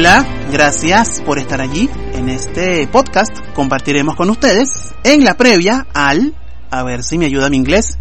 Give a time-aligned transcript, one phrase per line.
[0.00, 1.90] Hola, gracias por estar allí.
[2.14, 6.34] En este podcast compartiremos con ustedes en la previa al,
[6.70, 7.98] a ver si me ayuda mi inglés,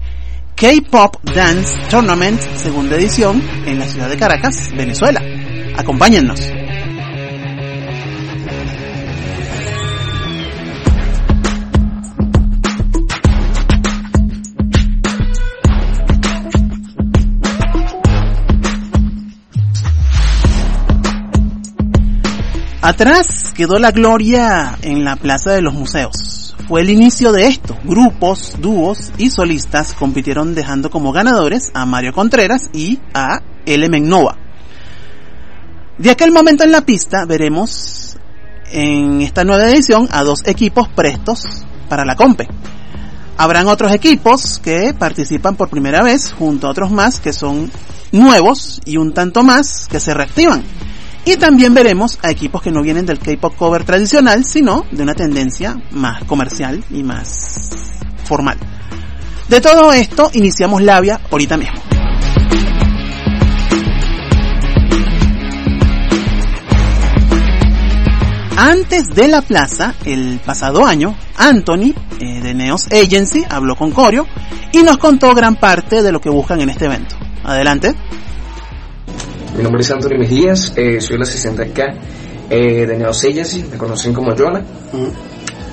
[0.55, 5.20] K-Pop Dance Tournament, segunda edición, en la ciudad de Caracas, Venezuela.
[5.75, 6.39] Acompáñennos.
[22.99, 26.53] Atrás quedó la gloria en la Plaza de los Museos.
[26.67, 27.77] Fue el inicio de esto.
[27.85, 34.35] Grupos, dúos y solistas compitieron dejando como ganadores a Mario Contreras y a Element Nova.
[35.97, 38.17] De aquel momento en la pista veremos
[38.69, 41.45] en esta nueva edición a dos equipos prestos
[41.88, 42.50] para la compe.
[43.38, 47.72] Habrán otros equipos que participan por primera vez junto a otros más que son
[48.11, 50.66] nuevos y un tanto más que se reactivan.
[51.30, 55.13] Y también veremos a equipos que no vienen del K-pop cover tradicional, sino de una
[55.13, 57.69] tendencia más comercial y más
[58.23, 58.58] formal.
[59.47, 61.80] De todo esto iniciamos Labia ahorita mismo.
[68.57, 74.25] Antes de la plaza, el pasado año, Anthony eh, de Neos Agency habló con Corio
[74.73, 77.16] y nos contó gran parte de lo que buscan en este evento.
[77.44, 77.94] Adelante.
[79.60, 81.94] Mi nombre es Anthony Mejías, eh, soy el asistente acá
[82.50, 84.64] eh, de Agency, me conocen como Jonah.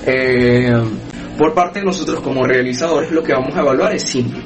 [0.04, 0.72] Eh,
[1.38, 4.42] por parte de nosotros como realizadores lo que vamos a evaluar es simple.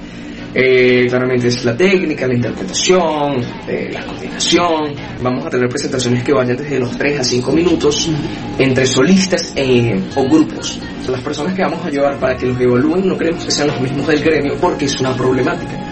[0.53, 4.95] Eh, claramente es la técnica, la interpretación, eh, la coordinación.
[5.23, 8.11] Vamos a tener presentaciones que vayan desde los 3 a 5 minutos
[8.59, 10.79] entre solistas eh, o grupos.
[11.09, 13.81] Las personas que vamos a llevar para que los evalúen no queremos que sean los
[13.81, 15.90] mismos del gremio porque es una problemática.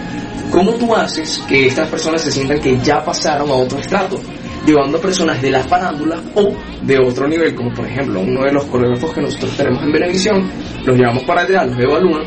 [0.51, 4.19] ¿Cómo tú haces que estas personas se sientan que ya pasaron a otro estrato?
[4.65, 8.51] Llevando a personas de la farándula o de otro nivel, como por ejemplo uno de
[8.51, 10.51] los coreógrafos que nosotros tenemos en Benevisión,
[10.85, 12.23] los llevamos para allá, los evalúan,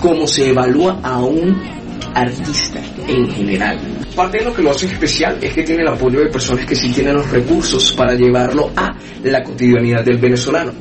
[0.00, 1.81] como se evalúa a un
[2.14, 3.78] artista en general.
[4.14, 6.74] Parte de lo que lo hace especial es que tiene el apoyo de personas que
[6.74, 10.72] sí tienen los recursos para llevarlo a la cotidianidad del venezolano.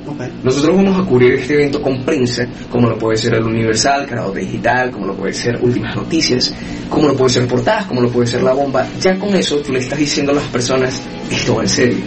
[0.43, 4.33] Nosotros vamos a cubrir este evento con prensa, como lo puede ser el Universal, Canal
[4.33, 6.53] Digital, como lo puede ser Últimas Noticias,
[6.89, 8.87] como lo puede ser Portadas, como lo puede ser La Bomba.
[8.99, 11.99] Ya con eso tú le estás diciendo a las personas, esto va en serio.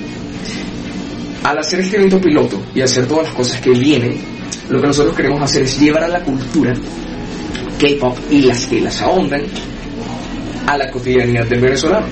[1.43, 4.17] Al hacer este evento piloto y hacer todas las cosas que vienen,
[4.69, 6.75] lo que nosotros queremos hacer es llevar a la cultura
[7.85, 9.43] K-pop y las que las ahondan
[10.67, 12.07] a la cotidianidad del venezolano.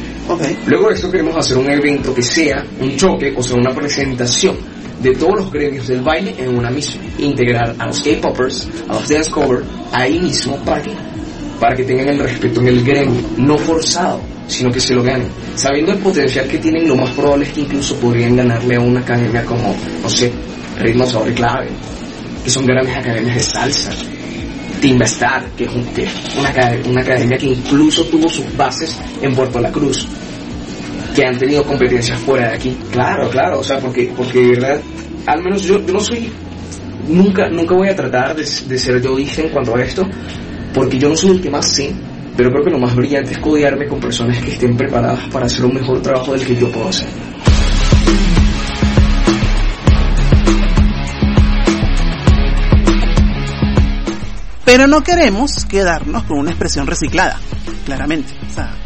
[0.67, 4.57] Luego de esto queremos hacer un evento que sea un choque, o sea, una presentación
[5.01, 7.03] de todos los gremios del baile en una misma.
[7.19, 9.63] Integrar a los K-popers, a los dance cover,
[9.93, 10.93] ahí mismo para que,
[11.59, 15.29] para que tengan el respeto en el gremio, no forzado, sino que se lo ganen.
[15.57, 19.01] Sabiendo el potencial que tienen, lo más probable es que incluso podrían ganarle a una
[19.01, 20.31] academia como, no sé,
[20.79, 21.69] Ritmo Sabor y Clave,
[22.45, 23.93] que son grandes academias de salsa,
[24.83, 26.51] Star, que es un, que una,
[26.91, 30.07] una, academia que incluso tuvo sus bases en Puerto La Cruz,
[31.15, 32.77] que han tenido competencias fuera de aquí.
[32.91, 34.81] Claro, claro, o sea, porque, porque de verdad,
[35.27, 36.31] al menos yo, yo no soy,
[37.09, 40.07] nunca, nunca voy a tratar de, de ser yo dije en cuanto a esto,
[40.75, 41.95] porque yo no soy el que más sé,
[42.37, 45.65] pero creo que lo más brillante es codearme con personas que estén preparadas para hacer
[45.65, 47.09] un mejor trabajo del que yo puedo hacer.
[54.65, 57.39] Pero no queremos quedarnos con una expresión reciclada,
[57.85, 58.33] claramente.
[58.49, 58.77] O sea,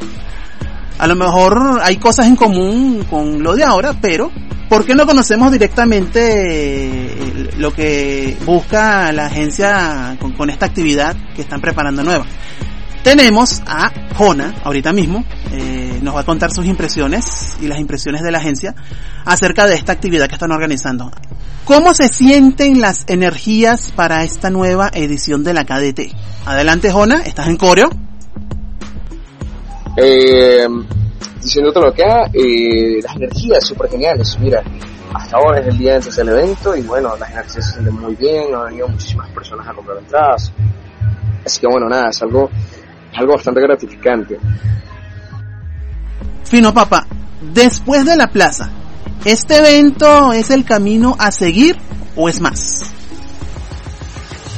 [0.98, 4.30] a lo mejor hay cosas en común con lo de ahora, pero
[4.68, 7.14] ¿por qué no conocemos directamente
[7.58, 12.24] lo que busca la agencia con, con esta actividad que están preparando nueva?
[13.06, 18.22] Tenemos a Jona, ahorita mismo, eh, nos va a contar sus impresiones y las impresiones
[18.22, 18.74] de la agencia
[19.24, 21.12] acerca de esta actividad que están organizando.
[21.66, 26.14] ¿Cómo se sienten las energías para esta nueva edición de la KDT?
[26.46, 27.90] Adelante, Jona, estás en coreo.
[29.96, 30.64] Eh,
[31.42, 34.38] diciéndote lo que eh, las energías súper geniales.
[34.38, 34.62] Mira,
[35.12, 38.14] hasta ahora es el día antes del evento y bueno, las energías se sienten muy
[38.14, 40.52] bien, han venido muchísimas personas a comprar entradas.
[41.44, 42.48] Así que bueno, nada, es algo
[43.12, 44.38] algo bastante gratificante.
[46.44, 47.08] Fino Papa,
[47.40, 48.70] después de la plaza,
[49.24, 51.76] ¿este evento es el camino a seguir
[52.14, 52.92] o es más?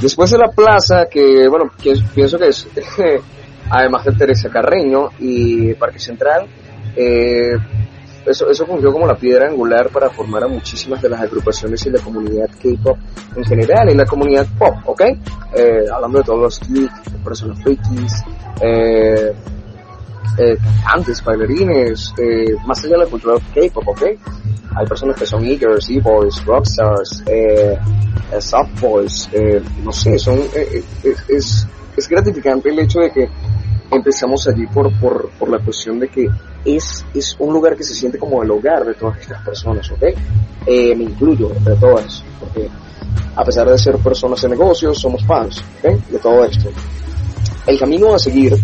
[0.01, 2.69] Después de la plaza, que bueno, que pienso que es,
[3.71, 6.47] además de Teresa Carreño y Parque Central,
[6.95, 7.57] eh,
[8.27, 11.91] eso, eso fungió como la piedra angular para formar a muchísimas de las agrupaciones y
[11.91, 12.99] la comunidad K-pop
[13.37, 15.03] en general y la comunidad pop, ¿ok?
[15.55, 18.13] Eh, hablando de todos los geeks, personas frikis,
[18.61, 19.33] eh,
[20.39, 24.03] eh, cantantes, bailarines, eh, más allá de la cultura K-pop, ¿ok?
[24.77, 27.77] Hay personas que son eagers, e-boys, rockstars, eh,
[28.33, 30.83] eh soft boys, eh, no sé, son, eh,
[31.29, 33.29] es, es gratificante el hecho de que
[33.91, 36.29] empezamos allí por, por, por la cuestión de que
[36.65, 40.03] es, es un lugar que se siente como el hogar de todas estas personas, ¿ok?
[40.67, 42.69] Me incluyo entre todas, porque
[43.35, 46.11] a pesar de ser personas de negocios, somos fans, ¿ok?
[46.11, 46.71] De todo esto.
[47.67, 48.55] El camino a seguir,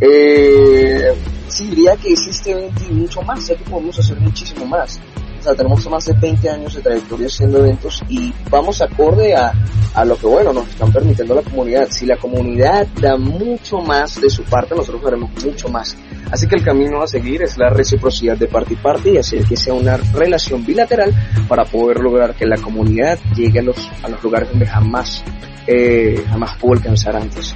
[0.00, 1.14] eh,
[1.48, 2.14] sí diría que
[2.46, 5.00] evento y mucho más, sé que podemos hacer muchísimo más
[5.38, 9.52] o sea, tenemos más de 20 años de trayectoria haciendo eventos y vamos acorde a,
[9.94, 11.88] a lo que, bueno, nos están permitiendo la comunidad.
[11.90, 15.96] Si la comunidad da mucho más de su parte, nosotros haremos mucho más.
[16.32, 19.44] Así que el camino a seguir es la reciprocidad de parte y parte y hacer
[19.44, 21.14] que sea una relación bilateral
[21.48, 25.22] para poder lograr que la comunidad llegue a los, a los lugares donde jamás,
[25.68, 27.54] eh, jamás pudo alcanzar antes.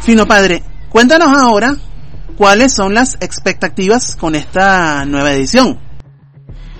[0.00, 1.76] Fino padre, cuéntanos ahora
[2.36, 5.78] cuáles son las expectativas con esta nueva edición.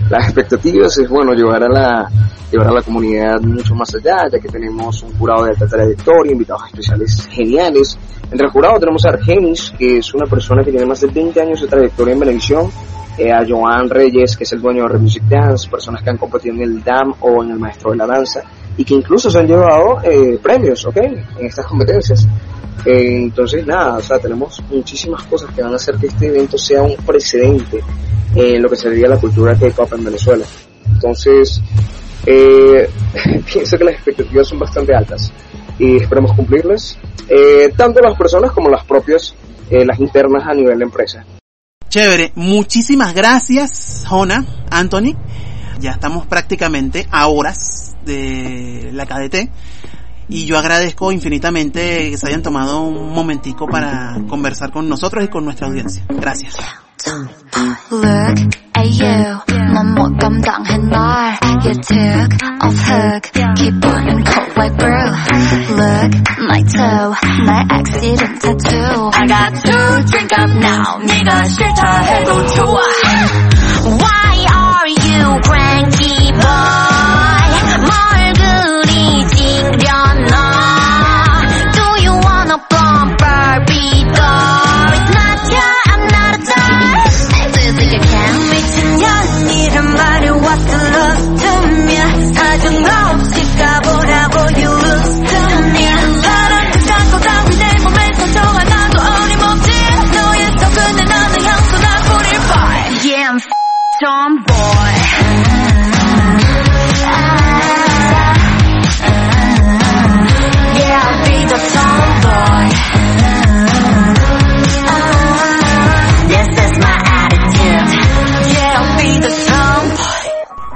[0.08, 2.10] Las expectativas es, bueno, llevar a la,
[2.50, 6.32] llevar a la comunidad mucho más allá, ya que tenemos un jurado de alta trayectoria,
[6.32, 7.96] invitados especiales geniales.
[8.24, 11.40] Entre el jurado tenemos a Argenis, que es una persona que tiene más de 20
[11.40, 12.70] años de trayectoria en televisión,
[13.18, 16.54] eh, a Joan Reyes, que es el dueño de Remusic Dance, personas que han competido
[16.54, 18.42] en el DAM o en el Maestro de la Danza,
[18.80, 20.96] y que incluso se han llevado eh, premios, ¿ok?
[20.96, 22.26] En estas competencias.
[22.86, 26.56] Eh, entonces, nada, o sea, tenemos muchísimas cosas que van a hacer que este evento
[26.56, 27.84] sea un precedente
[28.34, 30.46] en lo que sería la cultura K-pop en Venezuela.
[30.94, 31.60] Entonces,
[32.24, 32.88] eh,
[33.52, 35.30] pienso que las expectativas son bastante altas
[35.78, 36.96] y esperemos cumplirlas,
[37.28, 39.34] eh, tanto las personas como las propias,
[39.68, 41.26] eh, las internas a nivel de empresa.
[41.90, 45.16] Chévere, muchísimas gracias, Jona, Anthony.
[45.80, 49.50] Ya estamos prácticamente a horas de la KDT
[50.28, 55.28] y yo agradezco infinitamente que se hayan tomado un momentico para conversar con nosotros y
[55.28, 56.04] con nuestra audiencia.
[56.08, 56.56] Gracias.
[77.90, 78.29] my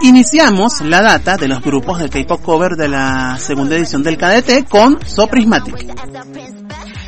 [0.04, 4.68] Iniciamos la data de los grupos de K-pop cover de la segunda edición del KDT
[4.68, 5.74] con So Prismatic.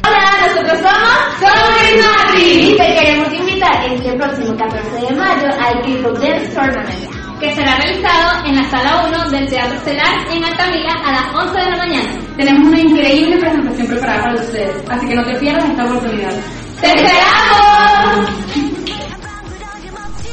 [0.02, 1.46] Hola, nosotros somos So
[1.76, 7.54] Prismatic y te queremos invitar este próximo 14 de mayo al K-pop Dance Tournament que
[7.54, 11.70] será realizado en la sala 1 del Teatro Estelar en Altamira a las 11 de
[11.70, 12.18] la mañana.
[12.38, 16.32] Tenemos una increíble presentación preparada para ustedes, así que no te pierdas esta oportunidad.
[16.80, 18.65] ¡Te esperamos!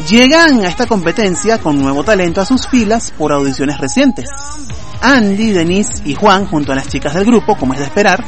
[0.10, 4.30] Llegan a esta competencia con nuevo talento a sus filas por audiciones recientes.
[5.02, 8.22] Andy, Denise y Juan, junto a las chicas del grupo, como es de esperar,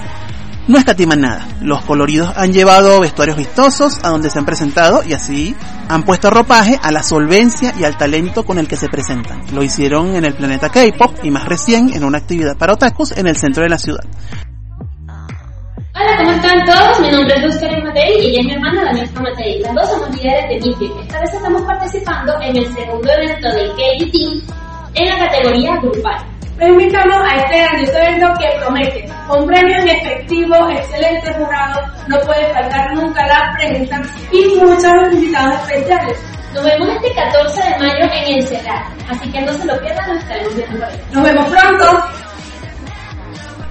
[0.70, 1.46] no escatiman nada.
[1.62, 5.54] Los coloridos han llevado vestuarios vistosos a donde se han presentado y así
[5.90, 9.42] han puesto ropaje a la solvencia y al talento con el que se presentan.
[9.54, 13.28] Lo hicieron en el planeta K-pop y más recién en una actividad para otakus en
[13.28, 14.06] el centro de la ciudad.
[15.98, 17.00] Hola, ¿cómo están todos?
[17.00, 19.60] Mi nombre es Luz Karen Matei y ella es mi hermana Daniel Matei.
[19.62, 20.92] Las dos somos líderes de MIFID.
[21.00, 24.44] Esta vez estamos participando en el segundo evento del KBT
[24.96, 26.18] en la categoría grupal.
[26.58, 32.20] Los invitamos a este grandioso evento que promete, con premios en efectivo, excelente jurado, no
[32.20, 34.02] puede faltar nunca la pregunta
[34.34, 36.20] y muchos invitados especiales.
[36.54, 40.10] Nos vemos este 14 de mayo en el CELAR, así que no se lo pierdan,
[40.10, 41.02] nos estaremos viendo por ahí.
[41.14, 42.25] Nos vemos pronto.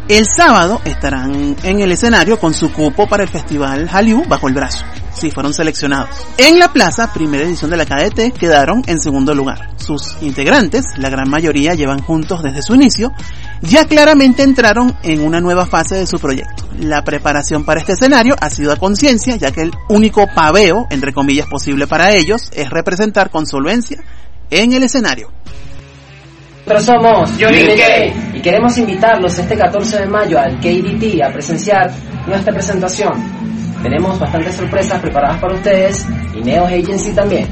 [0.06, 4.54] El sábado estarán en el escenario con su cupo para el festival Hallyu bajo el
[4.54, 4.84] brazo.
[5.14, 6.10] Sí, fueron seleccionados.
[6.36, 9.70] En la plaza, primera edición de la KDT, quedaron en segundo lugar.
[9.76, 13.12] Sus integrantes, la gran mayoría llevan juntos desde su inicio,
[13.62, 16.68] ya claramente entraron en una nueva fase de su proyecto.
[16.78, 21.14] La preparación para este escenario ha sido a conciencia, ya que el único paveo, entre
[21.14, 24.04] comillas, posible para ellos es representar con solvencia
[24.50, 25.30] en el escenario.
[26.66, 27.62] Nosotros somos Johnny
[28.44, 31.90] queremos invitarlos este 14 de mayo al KDT a presenciar
[32.26, 33.12] nuestra presentación.
[33.82, 36.04] Tenemos bastantes sorpresas preparadas para ustedes
[36.36, 37.48] y Neo Agency también.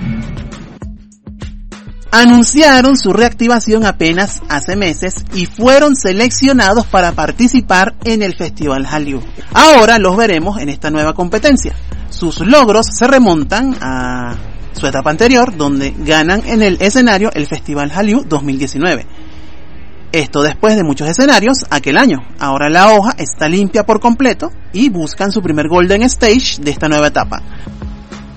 [2.11, 9.23] Anunciaron su reactivación apenas hace meses y fueron seleccionados para participar en el Festival Hallyu.
[9.55, 11.75] Ahora los veremos en esta nueva competencia.
[12.11, 14.37] Sus logros se remontan a
[14.73, 19.22] su etapa anterior, donde ganan en el escenario el Festival Hallyu 2019.
[20.13, 22.19] Esto después de muchos escenarios aquel año.
[22.39, 26.87] Ahora la hoja está limpia por completo y buscan su primer Golden Stage de esta
[26.87, 27.41] nueva etapa.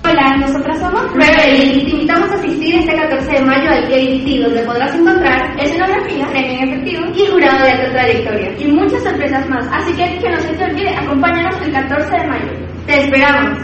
[0.02, 4.42] Hola, nosotras somos Reverie y te invitamos a asistir este 14 de mayo al KDT,
[4.42, 8.58] donde podrás encontrar escenografía, premio en efectivo y jurado de alta trayectoria.
[8.58, 12.26] Y muchas sorpresas más, así que que no se te olvide, acompáñanos el 14 de
[12.26, 12.52] mayo.
[12.86, 13.58] ¡Te esperamos!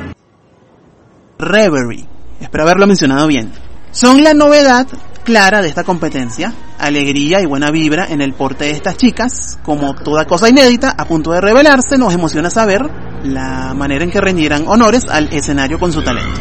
[1.39, 2.05] Reverie,
[2.41, 3.51] espero haberlo mencionado bien.
[3.91, 4.87] Son la novedad
[5.25, 9.95] clara de esta competencia, alegría y buena vibra en el porte de estas chicas, como
[9.95, 12.83] toda cosa inédita a punto de revelarse, nos emociona saber
[13.25, 16.41] la manera en que rendieran honores al escenario con su talento.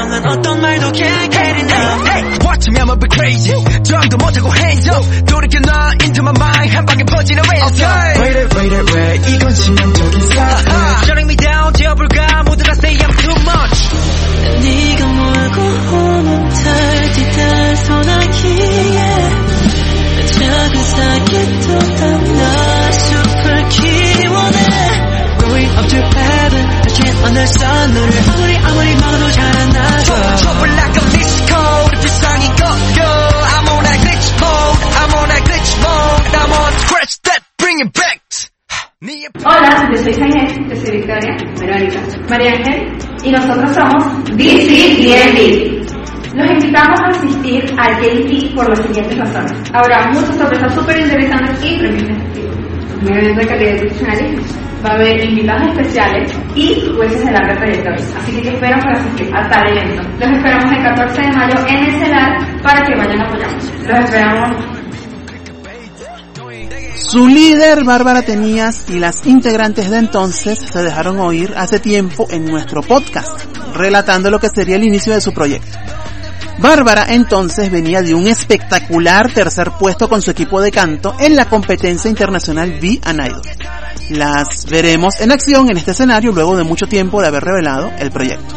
[0.00, 2.38] 감정은 어떤 말도 can't get enough hey, hey.
[2.44, 3.52] Watch me I'm a bit crazy
[3.82, 8.20] 정도 못하고 hands up 돌이켜 놔 into my mind 한 방에 퍼지는 ransom okay.
[8.20, 10.70] Wait it wait it wait 이건 치명적인 사고
[11.04, 13.92] Shutting me down 지어볼까 모두 다 say I'm too much
[14.64, 15.60] 네가 몰고
[15.96, 18.96] 오는 달 뒤달 소나기에
[20.36, 24.49] 작은 사기도 담나 숲을 키워내 Going
[25.70, 28.00] up to heaven 다시 만날 선을
[28.30, 33.00] 아무리 아무리 막아도 잘 안 나가 Trouble like a missed code 비상이 걸려
[33.54, 37.78] I'm on that glitch mode I'm on that glitch mode I'm on scratch that bring
[37.78, 38.20] it back
[39.00, 44.02] 네 옆에 Hola, yo soy Jaime, yo soy Victoria, Verónica, María Ángel y nosotros somos
[44.34, 45.86] DCDND.
[46.34, 49.52] Los invitamos a asistir al JT por las siguientes razones.
[49.72, 52.18] Habrá muchas sorpresas súper interesantes y premios
[53.07, 54.35] evento de calidad profesional.
[54.83, 58.05] Va a haber invitados especiales y jueces de larga trayectoria.
[58.17, 60.01] Así que te espero para asistir a tal evento.
[60.19, 63.71] Los esperamos el 14 de mayo en el CELAR para que vayan a apoyarnos.
[63.87, 64.81] Los esperamos
[66.95, 72.45] Su líder, Bárbara Tenías, y las integrantes de entonces se dejaron oír hace tiempo en
[72.45, 73.37] nuestro podcast,
[73.75, 75.77] relatando lo que sería el inicio de su proyecto.
[76.61, 81.45] Bárbara entonces venía de un espectacular tercer puesto con su equipo de canto en la
[81.45, 83.19] competencia internacional Be an.
[84.11, 88.11] Las veremos en acción en este escenario luego de mucho tiempo de haber revelado el
[88.11, 88.53] proyecto.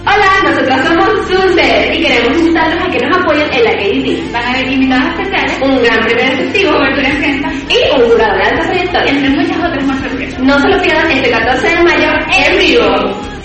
[0.00, 4.32] Hola, nosotros somos Sunset y queremos invitarlos a que nos apoyen en la KDT.
[4.32, 8.34] Van a haber invitados especiales, un gran premio efectivo, cobertura en prensa y un jurado
[8.38, 10.40] de alta trayectoria, entre muchas otras más sorpresas.
[10.40, 13.37] No se lo pierdan este 14 de mayo en vivo.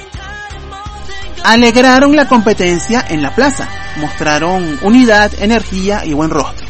[1.43, 6.65] Alegraron la competencia en la plaza, mostraron unidad, energía y buen rostro.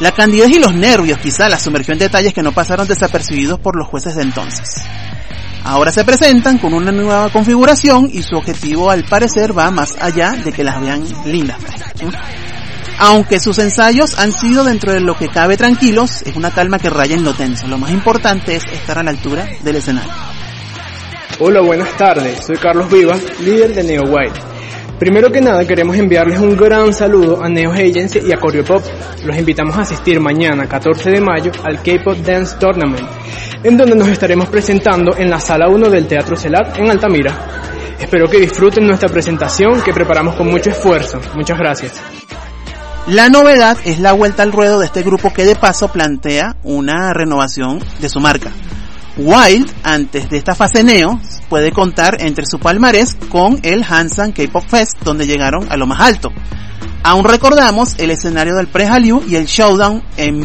[0.00, 3.76] La candidez y los nervios quizá las sumergió en detalles que no pasaron desapercibidos por
[3.76, 4.82] los jueces de entonces.
[5.62, 10.32] Ahora se presentan con una nueva configuración y su objetivo al parecer va más allá
[10.32, 11.58] de que las vean lindas.
[12.98, 16.90] Aunque sus ensayos han sido dentro de lo que cabe tranquilos, es una calma que
[16.90, 17.68] raya en lo tenso.
[17.68, 20.31] Lo más importante es estar a la altura del escenario.
[21.44, 22.44] Hola, buenas tardes.
[22.46, 24.38] Soy Carlos Vivas, líder de Neo White.
[25.00, 28.80] Primero que nada queremos enviarles un gran saludo a Neo Agency y a Coreopop.
[29.24, 33.04] Los invitamos a asistir mañana, 14 de mayo, al K-Pop Dance Tournament,
[33.64, 37.36] en donde nos estaremos presentando en la sala 1 del Teatro Celar en Altamira.
[37.98, 41.20] Espero que disfruten nuestra presentación que preparamos con mucho esfuerzo.
[41.34, 42.00] Muchas gracias.
[43.08, 47.12] La novedad es la vuelta al ruedo de este grupo que de paso plantea una
[47.12, 48.52] renovación de su marca.
[49.16, 51.20] Wild, antes de esta fase neo,
[51.52, 56.00] puede contar entre su palmarés con el Hansan K-Pop Fest, donde llegaron a lo más
[56.00, 56.30] alto.
[57.02, 60.42] Aún recordamos el escenario del pre-Hallyu y el showdown en.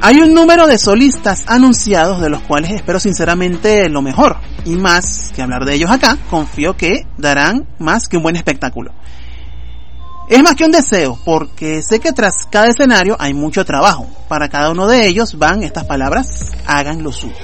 [0.00, 4.38] Hay un número de solistas anunciados de los cuales espero sinceramente lo mejor.
[4.64, 8.92] Y más que hablar de ellos acá, confío que darán más que un buen espectáculo.
[10.28, 14.06] Es más que un deseo, porque sé que tras cada escenario hay mucho trabajo.
[14.26, 17.34] Para cada uno de ellos van estas palabras, hagan lo suyo.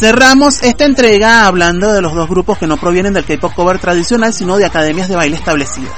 [0.00, 4.32] Cerramos esta entrega hablando de los dos grupos que no provienen del K-pop cover tradicional,
[4.32, 5.92] sino de academias de baile establecidas.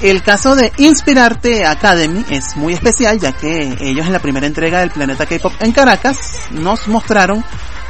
[0.00, 4.78] El caso de Inspirarte Academy es muy especial, ya que ellos en la primera entrega
[4.78, 6.18] del Planeta K-pop en Caracas
[6.52, 7.44] nos mostraron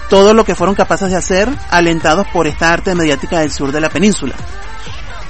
[0.08, 3.82] todo lo que fueron capaces de hacer, alentados por esta arte mediática del sur de
[3.82, 4.36] la península.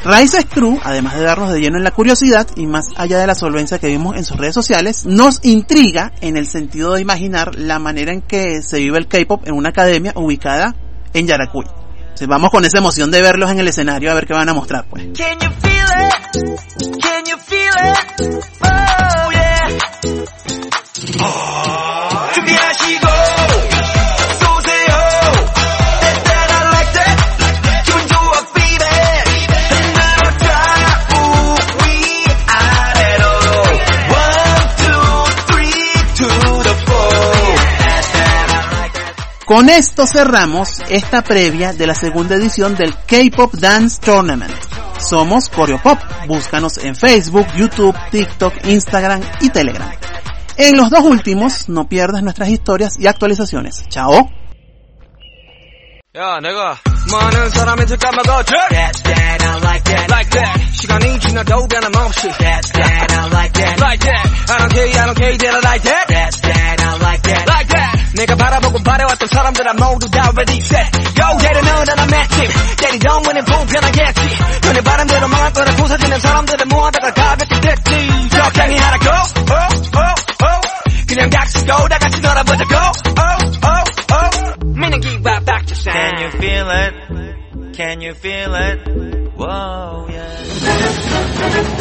[0.05, 3.35] Rice Crew, además de darnos de lleno en la curiosidad y más allá de la
[3.35, 7.79] solvencia que vimos en sus redes sociales, nos intriga en el sentido de imaginar la
[7.79, 10.75] manera en que se vive el K-pop en una academia ubicada
[11.13, 11.65] en Yaracuy.
[12.01, 14.55] Entonces, vamos con esa emoción de verlos en el escenario a ver qué van a
[14.55, 15.05] mostrar pues.
[15.15, 15.79] Can you feel
[39.48, 44.54] Con esto cerramos esta previa de la segunda edición del K-Pop Dance Tournament.
[45.00, 49.92] Somos Coreopop, búscanos en Facebook, YouTube, TikTok, Instagram y Telegram.
[50.56, 53.84] En los dos últimos, no pierdas nuestras historias y actualizaciones.
[53.90, 54.30] Chao.
[56.16, 56.78] 야 내가
[57.12, 63.14] 많은 사람이 까먹어줘 That that I like that Like that 시간이 지나도 변함없이 That that
[63.14, 66.06] I like that Like that I don't care I don't care that I like that
[66.06, 66.07] That that
[70.38, 74.22] 모두 다 ready set Go 때려 넣으라 나 맷집 때리 정문은 불편하겠지
[74.62, 79.34] 너네 바람대로 망할 거라 부서지는 사람들은 모아다가 가볍게 됐지 적당히 하라고 oh,
[79.98, 80.62] oh, oh.
[81.08, 82.92] 그냥 각시고 다 같이 놀아보자고 oh,
[83.64, 83.84] oh,
[84.14, 84.30] oh.
[84.76, 86.94] Meaning give right back to sound Can you feel it?
[87.76, 89.34] Can you feel it?
[89.36, 91.74] Whoa, yeah